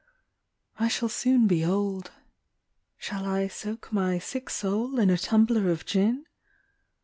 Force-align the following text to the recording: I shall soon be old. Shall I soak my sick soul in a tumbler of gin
I 0.79 0.87
shall 0.87 1.09
soon 1.09 1.45
be 1.45 1.63
old. 1.63 2.09
Shall 2.97 3.23
I 3.27 3.47
soak 3.47 3.93
my 3.93 4.17
sick 4.17 4.49
soul 4.49 4.97
in 4.97 5.11
a 5.11 5.15
tumbler 5.19 5.69
of 5.69 5.85
gin 5.85 6.25